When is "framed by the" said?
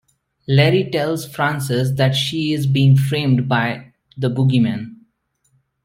2.97-4.31